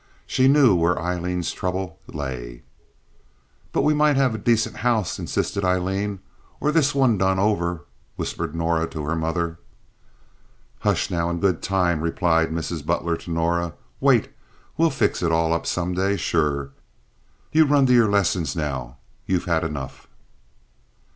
She 0.25 0.47
knew 0.47 0.73
where 0.73 0.99
Aileen's 0.99 1.51
trouble 1.51 1.99
lay. 2.07 2.63
"But 3.71 3.83
we 3.83 3.93
might 3.93 4.15
have 4.15 4.33
a 4.33 4.39
decent 4.39 4.77
house," 4.77 5.19
insisted 5.19 5.63
Aileen. 5.63 6.21
"Or 6.59 6.71
this 6.71 6.95
one 6.95 7.19
done 7.19 7.37
over," 7.37 7.85
whispered 8.15 8.55
Norah 8.55 8.87
to 8.89 9.03
her 9.03 9.15
mother. 9.15 9.59
"Hush 10.79 11.11
now! 11.11 11.29
In 11.29 11.39
good 11.39 11.61
time," 11.61 12.01
replied 12.01 12.49
Mrs. 12.49 12.83
Butler 12.83 13.15
to 13.17 13.29
Norah. 13.29 13.75
"Wait. 13.99 14.29
We'll 14.75 14.89
fix 14.89 15.21
it 15.21 15.31
all 15.31 15.53
up 15.53 15.67
some 15.67 15.93
day, 15.93 16.17
sure. 16.17 16.71
You 17.51 17.65
run 17.65 17.85
to 17.85 17.93
your 17.93 18.09
lessons 18.09 18.55
now. 18.55 18.97
You've 19.27 19.45
had 19.45 19.63
enough." 19.63 20.07